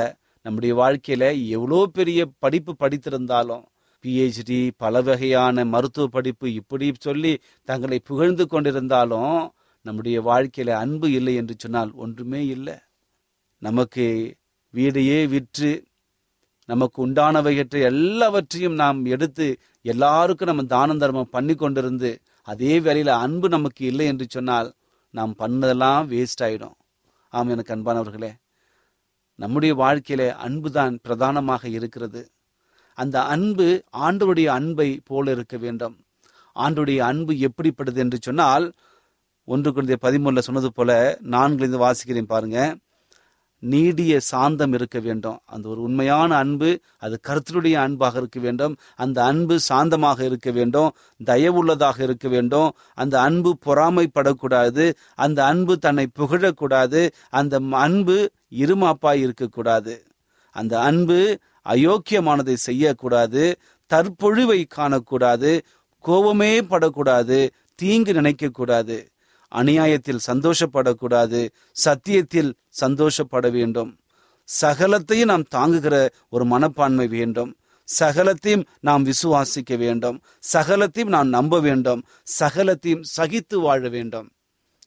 நம்முடைய 0.47 0.73
வாழ்க்கையில 0.81 1.25
எவ்வளோ 1.57 1.79
பெரிய 1.99 2.21
படிப்பு 2.45 2.73
படித்திருந்தாலும் 2.83 3.65
பிஹெச்டி 4.05 4.59
பல 4.77 5.01
வகையான 5.01 5.65
மருத்துவ 5.65 6.05
படிப்பு 6.07 6.47
இப்படி 6.61 6.89
சொல்லி 7.07 7.33
தங்களை 7.69 7.99
புகழ்ந்து 8.11 8.45
கொண்டிருந்தாலும் 8.47 9.39
நம்முடைய 9.87 10.17
வாழ்க்கையில 10.29 10.71
அன்பு 10.83 11.09
இல்லை 11.13 11.35
என்று 11.35 11.55
சொன்னால் 11.59 11.91
ஒன்றுமே 12.05 12.41
இல்லை. 12.47 12.77
நமக்கு 13.63 14.07
வீடையே 14.75 15.19
விற்று 15.27 15.73
நமக்கு 16.69 16.99
உண்டானவையற்ற 17.07 17.77
எல்லாவற்றையும் 17.91 18.79
நாம் 18.83 19.05
எடுத்து 19.15 19.47
எல்லாருக்கும் 19.85 20.51
நம்ம 20.51 20.65
தானம் 20.77 21.03
தர்மம் 21.03 21.35
பண்ணி 21.37 21.55
கொண்டிருந்து 21.55 22.11
அதே 22.49 22.73
வேலையில் 22.81 23.13
அன்பு 23.25 23.49
நமக்கு 23.49 23.83
இல்லை 23.91 24.07
என்று 24.13 24.27
சொன்னால் 24.29 24.69
நாம் 25.15 25.33
பண்ணதெல்லாம் 25.39 26.03
வேஸ்ட் 26.13 26.43
ஆயிடும். 26.47 26.77
ஆம் 27.33 27.49
எனக்கு 27.49 27.75
அன்பானவர்களே. 27.77 28.31
நம்முடைய 29.37 29.75
வாழ்க்கையில 29.75 30.31
அன்புதான் 30.31 30.99
பிரதானமாக 31.03 31.69
இருக்கிறது. 31.69 32.23
அந்த 32.99 33.23
அன்பு 33.23 33.83
ஆண்டவருடைய 33.97 34.47
அன்பை 34.47 35.01
போல 35.05 35.31
இருக்க 35.31 35.57
வேண்டும். 35.57 35.97
ஆண்டுடைய 36.55 36.99
அன்பு 36.99 37.39
எப்படிப்பட்டது 37.39 38.01
என்று 38.01 38.19
சொன்னால் 38.21 38.67
ஒன்று 39.45 39.73
குழந்தை 39.73 39.97
பதிமூணுல 40.03 40.39
சொன்னது 40.39 40.73
போல 40.73 41.19
நான்கிலிருந்து 41.23 41.81
வாசிக்கிறேன் 41.87 42.33
பாருங்க. 42.35 42.77
நீடிய 43.67 44.21
சாந்தம் 44.21 44.73
இருக்க 44.73 44.99
வேண்டும். 44.99 45.39
அந்த 45.45 45.69
ஒரு 45.69 45.83
உண்மையான 45.83 46.37
அன்பு 46.37 46.81
அது 46.99 47.21
கருத்தருடைய 47.29 47.73
அன்பாக 47.73 48.19
இருக்க 48.19 48.41
வேண்டும். 48.41 48.77
அந்த 48.97 49.25
அன்பு 49.25 49.59
சாந்தமாக 49.69 50.21
இருக்க 50.25 50.51
வேண்டும். 50.51 50.93
தயவுள்ளதாக 51.25 52.01
இருக்க 52.01 52.29
வேண்டும். 52.29 52.73
அந்த 52.95 53.21
அன்பு 53.21 53.59
பொறாமைப்படக்கூடாது. 53.67 54.93
அந்த 55.15 55.45
அன்பு 55.45 55.79
தன்னை 55.79 56.07
புகழக்கூடாது. 56.19 57.11
அந்த 57.31 57.59
அன்பு 57.71 58.31
இருமாப்பாய் 58.49 59.21
இருக்கக்கூடாது. 59.21 60.07
அந்த 60.53 60.81
அன்பு 60.81 61.39
அயோக்கியமானதை 61.65 62.55
செய்யக்கூடாது. 62.55 63.57
தற்பொழிவை 63.87 64.67
காணக்கூடாது. 64.77 65.61
கோபமே 66.01 66.63
படக்கூடாது. 66.63 67.51
தீங்கு 67.75 68.13
நினைக்கக்கூடாது. 68.13 69.07
அநியாயத்தில் 69.55 70.19
சந்தோஷப்படக்கூடாது 70.27 71.49
சத்தியத்தில் 71.73 72.55
சந்தோஷப்பட 72.69 73.49
வேண்டும். 73.49 73.99
சகலத்தையும் 74.61 75.25
நாம் 75.25 75.43
தாங்குகிற 75.43 76.11
ஒரு 76.29 76.45
மனப்பான்மை 76.45 77.07
வேண்டும். 77.07 77.57
சகலத்தையும் 77.99 78.67
நாம் 78.81 79.05
விசுவாசிக்க 79.07 79.77
வேண்டும். 79.77 80.23
சகலத்தையும் 80.53 81.05
நாம் 81.05 81.29
நம்ப 81.29 81.61
வேண்டும். 81.61 82.05
சகலத்தையும் 82.41 83.03
சகித்து 83.17 83.61
வாழ 83.61 83.89
வேண்டும். 83.89 84.31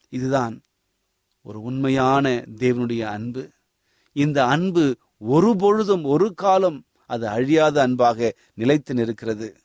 இதுதான் 0.08 0.62
ஒரு 1.42 1.60
உண்மையான 1.60 2.44
தேவனுடைய 2.56 3.00
அன்பு. 3.00 3.50
இந்த 4.12 4.46
அன்பு 4.46 4.96
ஒரு 5.18 5.56
பொழுதும் 5.56 6.04
ஒரு 6.04 6.34
காலம் 6.34 6.84
அது 7.06 7.28
அழியாத 7.28 7.82
அன்பாக 7.82 8.34
நிலைத்து 8.54 8.94
நிற்கிறது. 8.94 9.56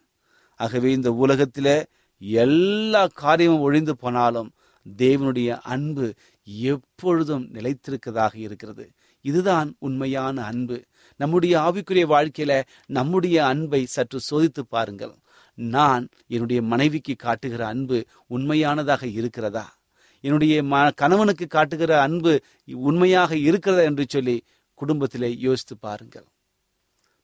ஆகவே 0.55 0.91
இந்த 0.91 1.11
உலகத்திலே 1.11 1.85
எல்லா 2.17 3.07
காரியமும் 3.07 3.59
ஒழிந்து 3.59 3.97
போனாலும் 3.97 4.54
தேவனுடைய 4.97 5.59
அன்பு 5.63 6.13
எப்பொழுதும் 6.43 7.49
நிலைத்திருக்கிறதாக 7.53 8.35
இருக்கிறது. 8.35 8.91
இதுதான் 9.21 9.75
உண்மையான 9.79 10.43
அன்பு. 10.43 10.83
நம்முடைய 11.17 11.59
ஆவிக்குரிய 11.59 12.05
வாழ்க்கையில 12.05 12.63
நம்முடைய 12.85 13.45
அன்பை 13.45 13.85
சற்று 13.85 14.19
சோதித்து 14.31 14.61
பாருங்கள். 14.69 15.15
நான் 15.53 16.07
என்னுடைய 16.27 16.61
மனைவிக்கு 16.61 17.15
காட்டுகிற 17.15 17.67
அன்பு 17.67 18.05
உண்மையானதாக 18.27 19.03
இருக்கிறதா? 19.03 19.77
என்னுடைய 20.21 20.63
ம 20.63 20.91
கணவனுக்கு 20.95 21.47
காட்டுகிற 21.47 22.01
அன்பு 22.01 22.41
உண்மையாக 22.73 23.37
இருக்கிறதா 23.37 23.83
என்று 23.83 24.05
சொல்லி 24.07 24.43
குடும்பத்திலே 24.73 25.35
யோசித்து 25.37 25.77
பாருங்கள். 25.77 26.25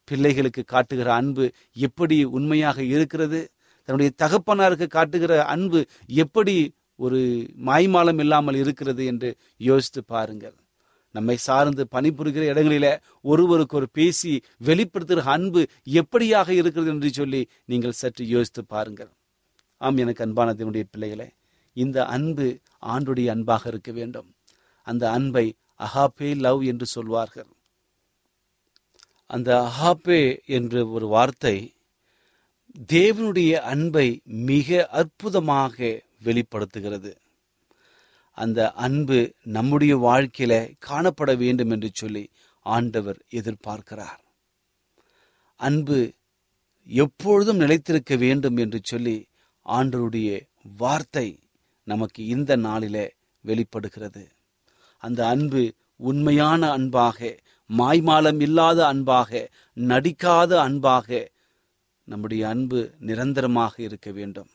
பிள்ளைகளுக்கு 0.04 0.64
காட்டுகிற 0.64 1.14
அன்பு 1.14 1.50
எப்படி 1.72 2.24
உண்மையாக 2.24 2.82
இருக்கிறது? 2.82 3.50
தன்னுடைய 3.84 4.12
தகப்பனாருக்கு 4.22 4.86
காட்டுகிற 4.86 5.44
அன்பு 5.44 5.86
எப்படி 6.06 6.72
ஒரு 6.98 7.20
மாய்மாலம் 7.66 8.18
இல்லாமல் 8.18 8.54
இருக்கிறது 8.54 9.04
என்று 9.04 9.30
யோசித்து 9.56 10.04
பாருங்கள். 10.04 10.56
நம்மை 11.14 11.36
சார்ந்து 11.36 11.82
பணிபுரிகிற 11.90 12.44
இடங்களில 12.52 12.86
ஒருவருக்கு 13.22 13.76
ஒரு 13.76 13.88
பேசி 13.92 14.32
வெளிப்படுத்துகிற 14.64 15.24
அன்பு 15.24 15.62
எப்படியாக 16.00 16.48
இருக்கிறது 16.50 16.90
என்று 16.90 17.10
சொல்லி 17.12 17.48
நீங்கள் 17.64 17.92
சற்று 17.92 18.24
யோசித்து 18.26 18.64
பாருங்கள். 18.64 19.10
ஆம் 19.80 19.96
எனக்கு 19.96 20.24
அன்பான 20.24 20.52
தேவனுடைய 20.52 20.86
பிள்ளைகளே 20.90 21.28
இந்த 21.76 21.98
அன்பு 22.06 22.46
ஆண்டுடைய 22.86 23.28
அன்பாக 23.28 23.68
இருக்க 23.68 23.90
வேண்டும். 23.92 24.28
அந்த 24.86 25.04
அன்பை 25.10 25.46
அஹாபே 25.80 26.30
லவ் 26.36 26.62
என்று 26.62 26.86
சொல்வார்கள். 26.86 27.50
அந்த 29.26 29.50
அஹாப்பே 29.68 30.22
என்ற 30.46 30.86
ஒரு 30.86 31.06
வார்த்தை 31.06 31.56
தேவனுடைய 32.92 33.52
அன்பை 33.72 34.08
மிக 34.24 34.88
அற்புதமாக 34.90 35.76
வெளிப்படுத்துகிறது. 36.22 37.12
அந்த 38.38 38.72
அன்பு 38.86 39.18
நம்முடைய 39.42 39.96
வாழ்க்கையில 39.96 40.52
காணப்பட 40.86 41.30
வேண்டும் 41.36 41.70
என்று 41.70 41.90
சொல்லி 41.92 42.24
ஆண்டவர் 42.66 43.18
எதிர்பார்க்கிறார். 43.30 44.20
அன்பு 45.60 45.98
எப்பொழுதும் 46.86 47.60
நிலைத்திருக்க 47.60 48.16
வேண்டும் 48.16 48.56
என்று 48.56 48.78
சொல்லி 48.82 49.16
ஆண்டருடைய 49.66 50.30
வார்த்தை 50.76 51.28
நமக்கு 51.88 52.20
இந்த 52.26 52.56
நாளிலே 52.56 53.06
வெளிப்படுகிறது. 53.44 54.24
அந்த 55.02 55.20
அன்பு 55.26 55.62
உண்மையான 55.96 56.70
அன்பாக 56.70 57.18
மாய்மாலம் 57.70 58.40
இல்லாத 58.40 58.78
அன்பாக 58.86 59.50
நடிக்காத 59.76 60.52
அன்பாக 60.60 61.08
நம்முடைய 62.08 62.48
அன்பு 62.48 62.80
நிரந்தரமாக 63.00 63.74
இருக்க 63.82 64.10
வேண்டும். 64.10 64.50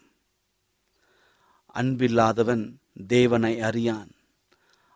அன்பில்லாதவன் 1.80 2.64
தேவனை 3.08 3.60
அறியான். 3.60 4.12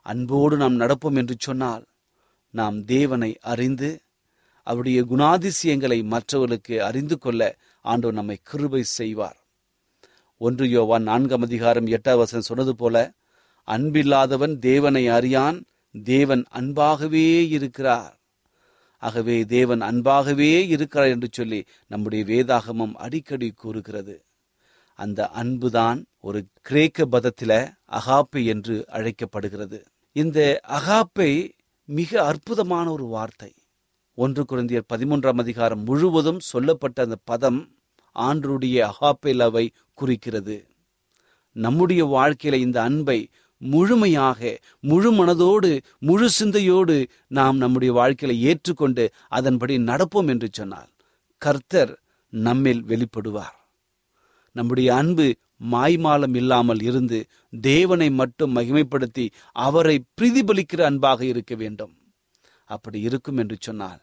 அன்போடு 0.05 0.57
நாம் 0.57 0.79
நடப்போம் 0.79 1.15
என்று 1.15 1.35
சொன்னால் 1.39 1.85
நாம் 2.49 2.85
தேவனை 2.85 3.37
அறிந்து 3.41 3.89
அவருடைய 4.67 5.01
குணாதிசயங்களை 5.01 6.03
மற்றவர்களுக்கு 6.03 6.83
அறிந்து 6.83 7.17
கொள்ள 7.17 7.41
ஆண்டவர் 7.81 8.15
நம்மை 8.15 8.37
கிருபை 8.43 8.83
செய்வார். 8.83 9.39
ஒன்று 10.37 10.69
யோவான் 10.69 11.03
நான்காம் 11.03 11.41
அதிகாரம் 11.41 11.85
எட்டாம் 11.85 12.17
வசனம் 12.17 12.47
சொன்னது 12.47 12.75
போல 12.75 13.13
அன்பில்லாதவன் 13.67 14.59
தேவனை 14.59 15.07
அறியான் 15.07 15.65
தேவன் 16.03 16.43
அன்பாகவே 16.51 17.27
இருக்கிறார். 17.49 18.15
ஆகவே 19.03 19.45
தேவன் 19.45 19.81
அன்பாகவே 19.81 20.67
இருக்கிறார் 20.67 21.07
என்று 21.07 21.27
சொல்லி 21.31 21.59
நம்முடைய 21.87 22.23
வேதாகமம் 22.25 22.93
அடிக்கடி 22.95 23.49
கூறுகிறது. 23.51 24.15
அந்த 25.03 25.19
அன்புதான் 25.41 25.99
ஒரு 26.19 26.39
கிரேக்க 26.61 27.05
பதத்தில 27.11 27.51
அகாப்பை 27.91 28.41
என்று 28.45 28.75
அழைக்கப்படுகிறது. 28.87 29.79
இந்த 30.15 30.39
அகாப்பை 30.77 31.31
மிக 31.89 32.11
அற்புதமான 32.25 32.85
ஒரு 32.91 33.05
வார்த்தை. 33.15 33.51
ஒன்று 34.17 34.41
குழந்தையர் 34.43 34.89
பதிமூன்றாம் 34.93 35.39
அதிகாரம் 35.39 35.83
முழுவதும் 35.83 36.41
சொல்லப்பட்ட 36.51 36.97
அந்த 37.03 37.17
பதம் 37.23 37.61
ஆண்டருடைய 38.15 38.77
அகாப்பை 38.89 39.33
லவை 39.41 39.65
குறிக்கிறது. 39.93 40.57
நம்முடைய 41.55 42.01
வாழ்க்கையில 42.15 42.59
இந்த 42.65 42.77
அன்பை 42.81 43.19
முழுமையாக 43.61 44.59
முழு 44.81 45.09
மனதோடு 45.13 45.71
முழு 45.99 46.27
சிந்தையோடு 46.29 46.95
நாம் 47.29 47.57
நம்முடைய 47.57 47.91
வாழ்க்கையில 47.93 48.33
ஏற்றுக்கொண்டு 48.49 49.03
அதன்படி 49.29 49.75
நடப்போம் 49.89 50.31
என்று 50.33 50.49
சொன்னால் 50.51 50.91
கர்த்தர் 51.41 51.93
நம்மில் 52.33 52.83
வெளிப்படுவார். 52.85 53.57
நம்முடைய 54.55 54.95
அன்பு 54.95 55.25
மாய்மாலம் 55.71 56.35
இல்லாமல் 56.35 56.81
இருந்து 56.81 57.19
தேவனை 57.63 58.09
மட்டும் 58.09 58.55
மகிமைப்படுத்தி 58.55 59.25
அவரை 59.51 59.95
பிரதிபலிக்கிற 60.21 60.81
அன்பாக 60.81 61.25
இருக்க 61.25 61.55
வேண்டும். 61.55 61.93
அப்படி 62.65 62.99
இருக்கும் 63.01 63.37
என்று 63.37 63.57
சொன்னால் 63.59 64.01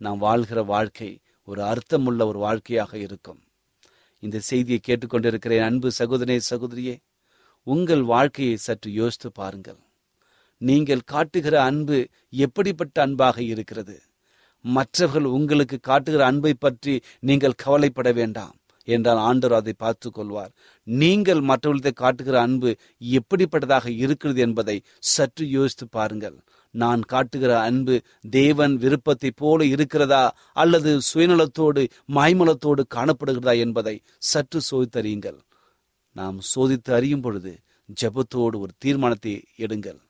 நாம் 0.00 0.18
வாழ்கிற 0.18 0.62
வாழ்க்கை 0.62 1.10
ஒரு 1.48 1.62
அர்த்தமுள்ள 1.62 2.26
ஒரு 2.26 2.38
வாழ்க்கையாக 2.38 2.92
இருக்கும். 2.98 3.40
இந்த 4.22 4.38
செய்தியை 4.40 4.80
கேட்டுக்கொண்டிருக்கிறேன் 4.88 5.64
அன்பு 5.64 5.88
சகோதரே 5.98 6.36
சகோதரியே 6.50 6.96
உங்கள் 7.66 8.02
வாழ்க்கையை 8.02 8.56
சற்று 8.56 8.90
யோசித்து 8.92 9.28
பாருங்கள். 9.32 9.80
நீங்கள் 10.60 11.02
காட்டுகிற 11.04 11.54
அன்பு 11.62 11.98
எப்படிப்பட்ட 12.30 13.02
அன்பாக 13.02 13.42
இருக்கிறது? 13.42 13.96
மற்றவர்கள் 14.64 15.24
உங்களுக்கு 15.24 15.76
காட்டுகிற 15.80 16.22
அன்பை 16.26 16.54
பற்றி 16.54 16.94
நீங்கள் 17.20 17.60
கவலைப்பட 17.64 18.12
வேண்டாம். 18.12 18.56
என்றால் 18.88 19.20
ஆண்டவர் 19.28 19.58
அதை 19.58 19.74
பார்த்து 19.84 20.08
கொள்வார். 20.10 20.52
நீங்கள் 20.86 21.42
மற்றவர்களுக்கு 21.50 22.02
காட்டுகிற 22.02 22.36
அன்பு 22.40 22.70
எப்படிப்பட்டதாக 23.18 23.86
இருக்கிறது 24.04 24.40
என்பதை 24.40 24.76
சற்று 25.12 25.46
யோசித்து 25.50 25.86
பாருங்கள். 25.88 26.36
நான் 26.74 27.02
காட்டுகிற 27.02 27.52
அன்பு 27.60 27.94
தேவன் 28.30 28.74
விருப்பத்தை 28.76 29.30
போல 29.36 29.64
இருக்கிறதா 29.64 30.22
அல்லது 30.52 30.92
சுயநலத்தோடு 31.08 31.82
மாய்மலத்தோடு 32.16 32.84
காணப்படுகிறதா 32.96 33.54
என்பதை 33.58 33.96
சற்று 34.30 34.60
சோதித்தறியுங்கள். 34.70 35.38
நாம் 36.16 36.38
சோதித்து 36.54 36.90
அறியும் 36.92 37.20
பொழுது 37.20 37.52
ஜெபத்தோடு 38.02 38.56
ஒரு 38.64 38.72
தீர்மானத்தை 38.78 39.34
எடுங்கள். 39.58 40.00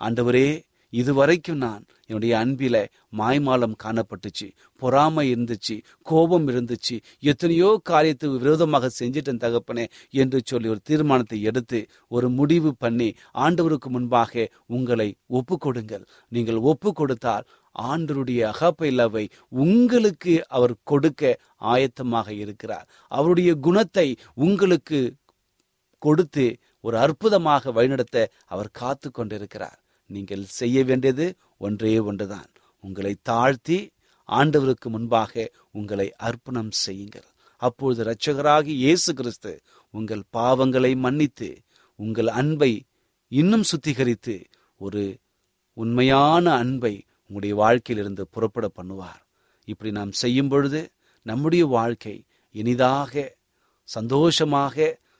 ஆண்டவரே 0.00 0.46
இதுவரைக்கும் 0.92 1.56
நான் 1.56 1.84
என்னுடைய 2.06 2.44
அன்பில 2.44 2.86
மாய்மாலம் 3.18 3.74
காணப்பட்டுச்சு 3.84 4.50
பொறாமை 4.76 5.34
இருந்துச்சு 5.34 5.80
கோபம் 6.02 6.48
இருந்துச்சு 6.48 7.00
எத்தனையோ 7.18 7.80
காரியத்துக்கு 7.90 8.38
விரோதமாக 8.38 8.90
செஞ்சிட்டேன் 8.98 9.40
தகப்பனே 9.40 9.86
என்று 10.10 10.40
சொல்லி 10.44 10.68
ஒரு 10.68 10.80
தீர்மானத்தை 10.84 11.40
எடுத்து 11.40 11.86
ஒரு 12.08 12.28
முடிவு 12.28 12.74
பண்ணி 12.78 13.14
ஆண்டவருக்கு 13.34 13.86
முன்பாக 13.86 14.48
உங்களை 14.66 15.14
ஒப்பு 15.26 15.58
கொடுங்கள் 15.58 16.04
நீங்கள் 16.28 16.56
ஒப்பு 16.56 16.92
கொடுத்தால் 16.92 17.46
ஆண்டருடைய 17.78 18.40
அகப்பை 18.40 19.28
உங்களுக்கு 19.48 20.46
அவர் 20.46 20.74
கொடுக்க 20.84 21.40
ஆயத்தமாக 21.60 22.28
இருக்கிறார். 22.28 22.88
அவருடைய 23.08 23.54
குணத்தை 23.54 24.16
உங்களுக்கு 24.34 25.16
கொடுத்து 25.98 26.58
ஒரு 26.80 26.98
அற்புதமாக 26.98 27.72
வழிநடத்த 27.72 28.30
அவர் 28.46 28.68
காத்து 28.72 29.10
கொண்டிருக்கிறார் 29.10 29.81
நீங்கள் 30.14 30.44
செய்ய 30.60 30.78
வேண்டியது 30.88 31.26
ஒன்றே 31.66 31.92
ஒன்றுதான். 32.10 32.50
உங்களை 32.84 33.12
தாழ்த்தி 33.30 33.78
ஆண்டவருக்கு 34.28 34.88
முன்பாக 34.94 35.32
உங்களை 35.78 36.08
அர்ப்பணம் 36.28 36.72
செய்யுங்கள். 36.84 37.28
அப்பொழுது 37.62 38.00
இரட்சகராகி 38.04 38.72
இயேசு 38.84 39.10
கிறிஸ்து 39.18 39.52
உங்கள் 39.94 40.24
பாவங்களை 40.36 40.92
மன்னித்து 41.04 41.50
உங்கள் 41.98 42.30
அன்பை 42.40 42.72
இன்னும் 43.32 43.66
சுத்திகரித்து 43.70 44.36
ஒரு 44.80 45.02
உண்மையான 45.76 46.44
அன்பை 46.62 46.94
உங்களுடைய 47.26 47.54
வாழ்க்கையிலிருந்து 47.62 48.24
புறப்பட 48.34 48.66
பண்ணுவார். 48.78 49.22
இப்படி 49.68 49.90
நாம் 49.98 50.12
செய்யும் 50.22 50.50
பொழுது 50.52 50.80
நம்முடைய 51.26 51.64
வாழ்க்கை 51.76 52.16
இனிதாக 52.54 53.12
சந்தோஷமாக 53.88 54.76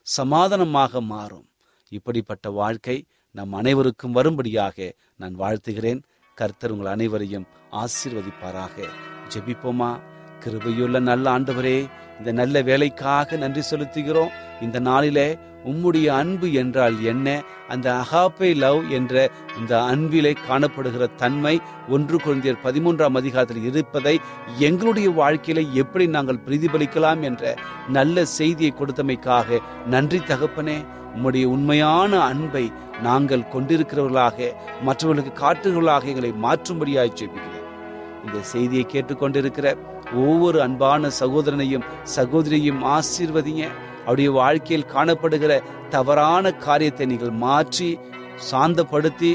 சமாதானமாக 0.06 1.00
மாறும். 1.12 1.48
இப்படிப்பட்ட 1.92 2.46
வாழ்க்கை 2.60 2.96
நம் 3.32 3.52
அனைவருக்கும் 3.52 4.12
வரும்படியாக 4.12 4.94
நான் 5.16 5.40
வாழ்த்துகிறேன். 5.40 6.02
கர்த்தர் 6.34 6.70
உங்கள் 6.70 6.92
அனைவரையும் 6.92 7.46
ஆசீர்வதிப்பாராக. 7.72 8.88
ஜெபிப்போமா? 9.28 10.00
கிருபையுள்ள 10.44 11.00
நல்ல 11.00 11.38
ஆண்டவரே 11.38 11.78
இந்த 12.18 12.32
நல்ல 12.32 12.62
வேலைக்காக 12.62 13.36
நன்றி 13.36 13.62
செலுத்துகிறோம். 13.70 14.34
இந்த 14.60 14.78
நாளிலே 14.78 15.38
உம்முடைய 15.70 16.06
அன்பு 16.06 16.52
என்றால் 16.52 16.96
என்ன? 17.02 17.42
அந்த 17.68 17.88
அகாப்பை 17.92 18.48
லவ் 18.56 18.80
என்ற 18.90 19.30
இந்த 19.58 19.72
அன்பிலே 19.82 20.32
காணப்படுகிற 20.48 21.04
தன்மை 21.16 21.60
ஒன்று 21.88 22.16
குழந்தையர் 22.16 22.64
பதிமூன்றாம் 22.64 23.18
அதிகாரத்தில் 23.20 23.62
இருப்பதை 23.62 24.20
எங்களுடைய 24.58 25.10
வாழ்க்கையில 25.10 25.72
எப்படி 25.72 26.06
நாங்கள் 26.06 26.42
பிரதிபலிக்கலாம் 26.46 27.20
என்ற 27.20 27.54
நல்ல 27.88 28.24
செய்தியை 28.24 28.72
கொடுத்தமைக்காக 28.78 29.60
நன்றி 29.86 30.18
தகப்பனே. 30.18 30.78
உம்முடைய 31.16 31.44
உண்மையான 31.44 32.20
அன்பை 32.20 32.72
நாங்கள் 33.02 33.48
கொண்டிருக்கிறவர்களாக 33.54 34.50
மற்றவர்களுக்கு 34.82 35.32
காட்டுகிறவர்களாக 35.44 36.04
எங்களை 36.04 36.32
மாற்றும்படியாய் 36.44 37.16
ஜெபிக்கிறேன். 37.20 37.66
இந்த 38.26 38.38
செய்தியை 38.42 38.86
கேட்டுக்கொண்டிருக்கிற 38.92 39.68
ஒவ்வொரு 40.24 40.58
அன்பான 40.66 41.10
சகோதரனையும் 41.20 41.86
சகோதரியையும் 42.16 42.82
ஆசீர்வதிங்க. 42.96 43.64
அவருடைய 44.04 44.30
வாழ்க்கையில் 44.40 44.90
காணப்படுகிற 44.94 45.52
தவறான 45.94 46.52
காரியத்தை 46.66 47.06
நீங்கள் 47.12 47.34
மாற்றி 47.44 47.90
சாந்தப்படுத்தி 48.50 49.32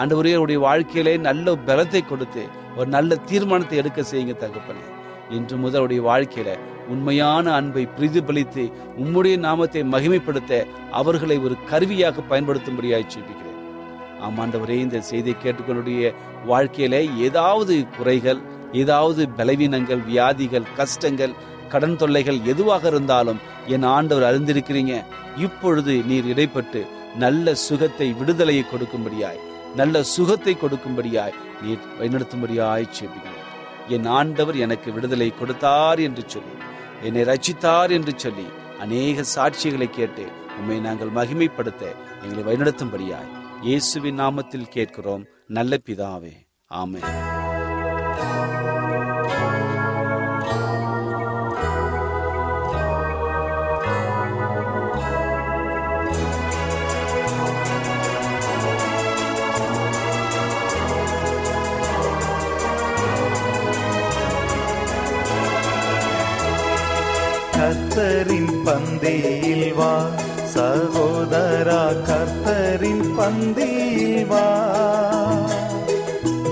ஆண்டவரே 0.00 0.32
அவருடைய 0.36 0.60
வாழ்க்கையிலே 0.66 1.14
நல்ல 1.28 1.54
பலத்தை 1.68 2.02
கொடுத்து 2.06 2.42
ஒரு 2.78 2.88
நல்ல 2.96 3.16
தீர்மானத்தை 3.30 3.76
எடுக்க 3.78 4.00
செய்யுங்க 4.02 4.34
தகப்பனே. 4.42 4.84
இன்று 5.36 5.56
முதல் 5.56 5.80
அவருடைய 5.80 6.02
வாழ்க்கையில 6.10 6.50
உண்மையான 6.92 7.46
அன்பை 7.58 7.84
பிரதிபலித்து 7.96 8.62
உம்முடைய 9.02 9.34
நாமத்தை 9.46 9.82
மகிமைப்படுத்த 9.94 10.52
அவர்களை 11.00 11.36
ஒரு 11.46 11.56
கருவியாக 11.70 12.22
பயன்படுத்தும்படியாய் 12.30 13.10
ஜெபிக்கிறேன். 13.12 13.58
ஆமாண்டவரே 14.26 14.76
இந்த 14.84 15.00
செய்தியை 15.10 15.36
கேட்டுக்கொண்டுடைய 15.42 16.12
வாழ்க்கையில 16.50 16.96
ஏதாவது 17.26 17.74
குறைகள் 17.98 18.40
ஏதாவது 18.72 19.28
பலவீனங்கள் 19.28 19.98
வியாதிகள் 19.98 20.72
கஷ்டங்கள் 20.76 21.34
கடன் 21.68 21.96
தொல்லைகள் 21.96 22.40
எதுவாக 22.44 22.88
இருந்தாலும் 22.88 23.40
என் 23.66 23.82
ஆண்டவர் 23.82 24.28
அறிந்திருக்கிறீங்க. 24.30 25.04
இப்பொழுது 25.36 26.02
நீர் 26.04 26.24
இடைப்பட்டு 26.24 26.86
நல்ல 27.16 27.54
சுகத்தை 27.54 28.14
விடுதலையை 28.20 28.64
கொடுக்கும்படியாய் 28.72 29.40
நல்ல 29.76 30.02
சுகத்தை 30.02 30.56
கொடுக்கும்படியாய் 30.56 31.38
நீர் 31.62 31.78
வழிநடத்தும்படியாய் 31.98 32.86
செபிக்கிறேன் 32.86 33.46
என் 33.88 34.06
ஆண்டவர் 34.06 34.56
எனக்கு 34.56 34.92
விடுதலை 34.92 35.32
கொடுத்தார் 35.34 35.98
என்று 35.98 36.22
சொல்லி 36.26 36.56
என்னை 37.02 37.22
ரச்சித்தார் 37.22 37.90
என்று 37.90 38.12
சொல்லி 38.16 38.46
அநேக 38.80 39.22
சாட்சிகளை 39.22 39.90
கேட்டு 39.90 40.26
உண்மை 40.58 40.80
நாங்கள் 40.80 41.08
மகிமைப்படுத்த 41.08 41.84
எங்களை 42.22 42.42
வழிநடத்தும்படியாய் 42.44 43.32
இயேசுவின் 43.62 44.20
நாமத்தில் 44.20 44.68
கேட்கிறோம். 44.68 45.24
நல்ல 45.46 45.78
பிதாவே 45.86 46.34
ஆமே 46.70 47.00
கர்த்தரின் 67.54 68.52
பந்தியில் 68.64 69.74
வா 69.74 69.92
சகோதரா 70.54 71.82
கர்த்தரின் 72.08 73.06
பந்தியில் 73.18 74.26
வா. 74.26 74.46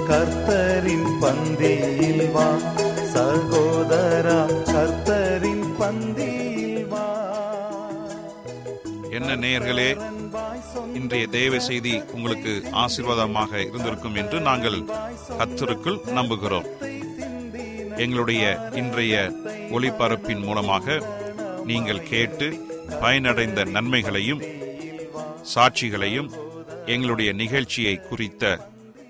கர்த்தரின் 0.08 1.08
பந்தியில் 1.22 2.30
வா. 2.32 2.46
சகோதரா 3.14 4.38
கர்த்தரின் 4.72 5.66
பந்தியில் 5.80 6.86
வா. 6.88 7.06
என்ன 9.10 9.36
நேயர்களே 9.36 9.90
இன்றைய 10.94 11.26
தேவ 11.26 11.58
செய்தி 11.58 12.02
உங்களுக்கு 12.14 12.52
ஆசீர்வாதமாக 12.72 13.52
இருந்திருக்கும் 13.60 14.14
என்று 14.14 14.40
நாங்கள் 14.40 14.78
கத்தருக்குள் 15.40 16.00
நம்புகிறோம். 16.18 16.68
எங்களுடைய 17.96 18.70
இன்றைய 18.74 19.14
ஒளிபரப்பின் 19.70 20.42
மூலமாக 20.44 21.02
நீங்கள் 21.64 22.02
கேட்டு 22.02 22.48
பயனடைந்த 23.02 23.64
நன்மைகளையும் 23.64 24.42
சாட்சிகளையும் 25.54 26.30
எங்களுடைய 26.86 27.32
நிகழ்ச்சியை 27.32 27.94
குறித்த 28.08 28.44